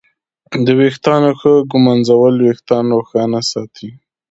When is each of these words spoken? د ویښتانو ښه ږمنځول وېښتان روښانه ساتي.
د 0.65 0.67
ویښتانو 0.79 1.29
ښه 1.39 1.51
ږمنځول 1.71 2.35
وېښتان 2.39 2.85
روښانه 2.97 3.39
ساتي. 3.51 3.89